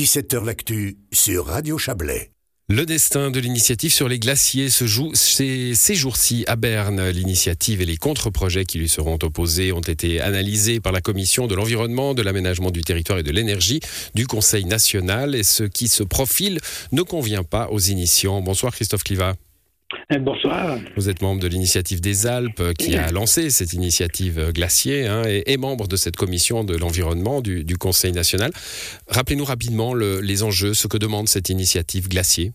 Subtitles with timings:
[0.00, 2.30] 17h L'actu sur Radio Chablais.
[2.70, 7.10] Le destin de l'initiative sur les glaciers se joue ces, ces jours-ci à Berne.
[7.10, 11.54] L'initiative et les contre-projets qui lui seront opposés ont été analysés par la Commission de
[11.54, 13.80] l'environnement, de l'aménagement du territoire et de l'énergie
[14.14, 15.34] du Conseil national.
[15.34, 16.60] Et ce qui se profile
[16.92, 18.40] ne convient pas aux initiants.
[18.40, 19.34] Bonsoir Christophe Cliva.
[20.12, 20.78] Euh, bonsoir.
[20.96, 25.22] Vous êtes membre de l'initiative des Alpes qui a lancé cette initiative euh, glacier hein,
[25.26, 28.50] et, membre de cette commission de l'environnement du, Conseil national.
[29.08, 32.52] Rappelez-nous rapidement les enjeux, ce que demande cette initiative glacier.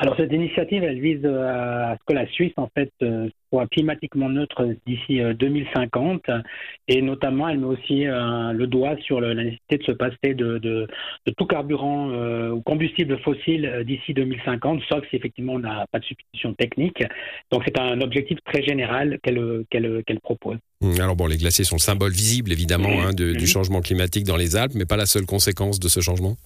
[0.00, 2.92] Alors cette initiative, elle vise à ce que la Suisse en fait
[3.50, 6.22] soit climatiquement neutre d'ici 2050
[6.86, 10.86] et notamment elle met aussi le doigt sur la nécessité de se passer de,
[11.36, 12.10] tout carburant
[12.50, 17.02] ou combustible fossile d'ici 2050, sauf si effectivement on n'a pas de substitution technique.
[17.50, 20.58] Donc c'est un objectif très général qu'elle propose.
[20.80, 24.36] Mmh, alors bon, les glaciers sont le symbole visible évidemment hein, du changement climatique dans
[24.36, 26.36] les Alpes, mais pas la seule conséquence de ce changement?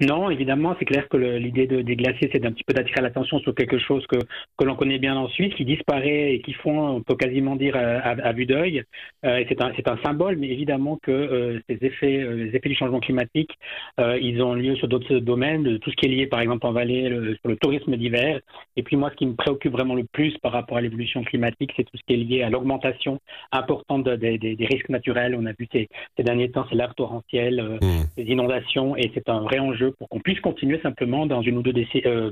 [0.00, 3.38] Non, évidemment, c'est clair que l'idée de, des glaciers, c'est d'un petit peu d'attirer l'attention
[3.40, 6.88] sur quelque chose que, que l'on connaît bien en Suisse, qui disparaît et qui font,
[6.88, 8.82] on peut quasiment dire, à, vue d'œil.
[9.24, 12.74] Euh, c'est un, un, symbole, mais évidemment que euh, ces effets, euh, les effets du
[12.74, 13.52] changement climatique,
[13.98, 17.08] ils ont lieu sur d'autres domaines, tout ce qui est lié, par exemple, en vallée,
[17.40, 18.40] sur le tourisme d'hiver.
[18.76, 21.72] Et puis moi, ce qui me préoccupe vraiment le plus par rapport à l'évolution climatique,
[21.76, 23.20] c'est tout ce qui est lié à l'augmentation
[23.52, 25.36] importante des risques naturels.
[25.38, 27.86] On a vu ces, ces derniers temps, c'est l'art torrentiel, mmh.
[28.18, 31.62] les inondations, et c'est un vrai enjeu pour qu'on puisse continuer simplement dans une ou
[31.62, 32.30] deux euh,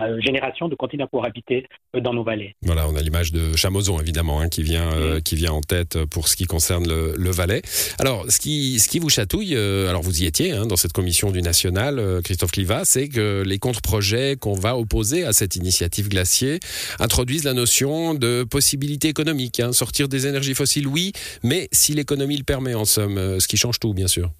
[0.00, 2.54] euh, générations de continuer à pouvoir habiter euh, dans nos vallées.
[2.62, 6.28] Voilà, on a l'image de Chamozon évidemment hein, qui vient qui vient en tête pour
[6.28, 7.62] ce qui concerne le, Valais.
[7.98, 11.30] Alors, ce qui ce qui vous chatouille, alors vous y étiez hein, dans cette commission
[11.30, 16.60] du national, Christophe Cliva, c'est que les contre-projets qu'on va opposer à cette initiative glacier
[17.00, 19.72] introduisent la notion de possibilité économique, hein.
[19.72, 23.80] sortir des énergies fossiles, oui, mais si l'économie le permet en somme, ce qui change
[23.80, 24.30] tout, bien sûr.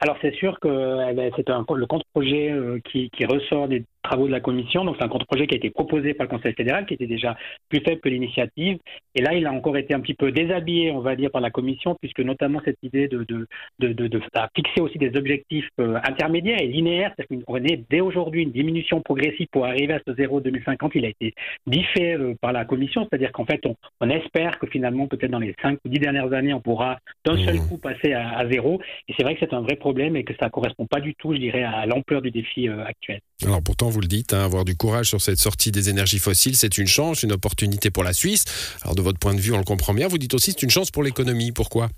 [0.00, 4.26] Alors c'est sûr que eh ben, c'est le contre-projet euh, qui, qui, ressort des travaux
[4.26, 4.84] de la commission.
[4.84, 7.36] Donc c'est un contre-projet qui a été proposé par le Conseil fédéral, qui était déjà
[7.68, 8.78] plus faible que l'initiative.
[9.14, 11.50] Et là, il a encore été un petit peu déshabillé, on va dire, par la
[11.50, 13.46] commission, puisque notamment cette idée de, de,
[13.78, 14.20] de, de,
[14.54, 19.00] fixer aussi des objectifs euh, intermédiaires et linéaires, c'est-à-dire qu'on est dès aujourd'hui une diminution
[19.00, 21.34] progressive pour arriver à ce zéro 2050, il a été
[21.66, 25.38] diffé euh, par la commission, c'est-à-dire qu'en fait, on, on, espère que finalement, peut-être dans
[25.38, 27.68] les 5 ou 10 dernières années, on pourra d'un seul mmh.
[27.68, 28.80] coup passer à, à zéro.
[29.08, 31.14] Et c'est vrai que c'est un vrai problème et que ça ne correspond pas du
[31.14, 33.20] tout, je dirais, à l'ampleur du défi euh, actuel.
[33.44, 36.56] Alors pourtant, vous le dites, hein, avoir du courage sur cette sortie des énergies fossiles,
[36.56, 38.44] c'est une chance, une opportunité pour la Suisse.
[38.82, 40.08] Alors de votre point de vue, on le comprend bien.
[40.08, 41.52] Vous dites aussi c'est une chance pour l'économie.
[41.52, 41.88] Pourquoi?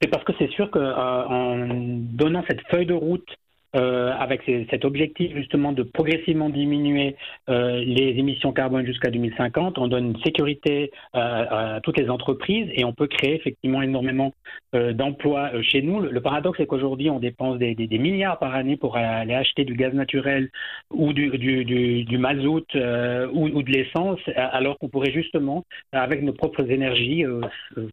[0.00, 1.66] C'est parce que c'est sûr qu'en euh,
[1.98, 3.28] donnant cette feuille de route
[3.74, 7.16] euh, avec cet objectif justement de progressivement diminuer
[7.48, 9.78] euh, les émissions carbone jusqu'à 2050.
[9.78, 14.34] On donne une sécurité euh, à toutes les entreprises et on peut créer effectivement énormément
[14.74, 16.00] d'emplois chez nous.
[16.00, 19.74] Le, paradoxe, c'est qu'aujourd'hui, on dépense des, des, milliards par année pour aller acheter du
[19.74, 20.50] gaz naturel
[20.90, 26.22] ou du, du, du, du mazout ou, ou, de l'essence, alors qu'on pourrait justement, avec
[26.22, 27.24] nos propres énergies,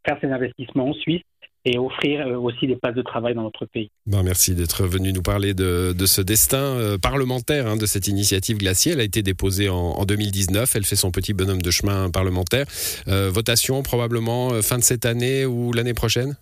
[0.05, 1.23] faire ces investissements en Suisse
[1.65, 3.91] et offrir euh, aussi des places de travail dans notre pays.
[4.05, 8.07] Ben, merci d'être venu nous parler de, de ce destin euh, parlementaire hein, de cette
[8.07, 8.93] initiative glacier.
[8.93, 10.75] Elle a été déposée en, en, 2019.
[10.75, 12.65] Elle fait son petit bonhomme de chemin parlementaire.
[13.07, 16.37] Euh, votation probablement fin de cette année ou l'année prochaine?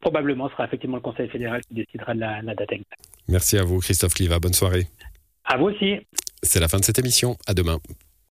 [0.00, 2.92] Probablement, ce sera effectivement le Conseil fédéral qui décidera de la, la date exacte.
[3.28, 4.38] Merci à vous, Christophe Cliva.
[4.38, 4.86] Bonne soirée.
[5.44, 5.96] À vous aussi.
[6.42, 7.36] C'est la fin de cette émission.
[7.46, 7.78] À demain.